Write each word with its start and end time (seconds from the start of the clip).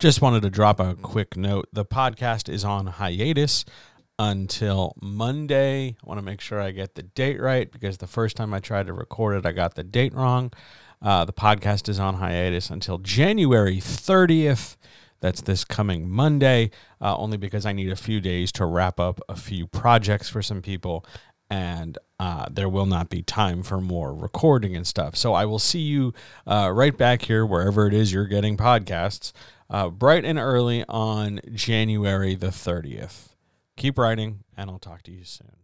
Just 0.00 0.22
wanted 0.22 0.40
to 0.44 0.48
drop 0.48 0.80
a 0.80 0.94
quick 0.94 1.36
note. 1.36 1.68
The 1.74 1.84
podcast 1.84 2.48
is 2.48 2.64
on 2.64 2.86
hiatus 2.86 3.66
until 4.18 4.94
Monday. 5.02 5.88
I 5.88 6.06
want 6.06 6.16
to 6.16 6.24
make 6.24 6.40
sure 6.40 6.58
I 6.58 6.70
get 6.70 6.94
the 6.94 7.02
date 7.02 7.38
right 7.38 7.70
because 7.70 7.98
the 7.98 8.06
first 8.06 8.34
time 8.34 8.54
I 8.54 8.60
tried 8.60 8.86
to 8.86 8.94
record 8.94 9.36
it, 9.36 9.44
I 9.44 9.52
got 9.52 9.74
the 9.74 9.84
date 9.84 10.14
wrong. 10.14 10.54
Uh, 11.02 11.26
the 11.26 11.34
podcast 11.34 11.86
is 11.86 12.00
on 12.00 12.14
hiatus 12.14 12.70
until 12.70 12.96
January 12.96 13.76
30th. 13.76 14.78
That's 15.20 15.42
this 15.42 15.66
coming 15.66 16.08
Monday, 16.08 16.70
uh, 17.02 17.14
only 17.18 17.36
because 17.36 17.66
I 17.66 17.72
need 17.72 17.92
a 17.92 17.96
few 17.96 18.22
days 18.22 18.50
to 18.52 18.64
wrap 18.64 18.98
up 18.98 19.20
a 19.28 19.36
few 19.36 19.66
projects 19.66 20.30
for 20.30 20.40
some 20.40 20.62
people, 20.62 21.04
and 21.50 21.98
uh, 22.18 22.46
there 22.50 22.68
will 22.68 22.86
not 22.86 23.10
be 23.10 23.22
time 23.22 23.62
for 23.62 23.80
more 23.80 24.14
recording 24.14 24.76
and 24.76 24.86
stuff. 24.86 25.16
So 25.16 25.34
I 25.34 25.44
will 25.44 25.58
see 25.58 25.80
you 25.80 26.14
uh, 26.46 26.70
right 26.72 26.96
back 26.96 27.22
here, 27.22 27.44
wherever 27.44 27.86
it 27.86 27.94
is 27.94 28.12
you're 28.12 28.26
getting 28.26 28.56
podcasts, 28.56 29.32
uh, 29.68 29.88
bright 29.88 30.24
and 30.24 30.38
early 30.38 30.84
on 30.88 31.40
January 31.52 32.34
the 32.34 32.48
30th. 32.48 33.34
Keep 33.76 33.98
writing, 33.98 34.44
and 34.56 34.70
I'll 34.70 34.78
talk 34.78 35.02
to 35.02 35.10
you 35.10 35.24
soon. 35.24 35.56